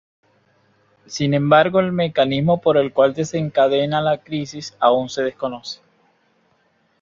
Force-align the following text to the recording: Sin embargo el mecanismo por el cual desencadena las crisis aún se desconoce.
Sin 1.05 1.35
embargo 1.35 1.79
el 1.79 1.91
mecanismo 1.91 2.59
por 2.59 2.75
el 2.77 2.91
cual 2.91 3.13
desencadena 3.13 4.01
las 4.01 4.21
crisis 4.23 4.75
aún 4.79 5.09
se 5.11 5.21
desconoce. 5.21 5.79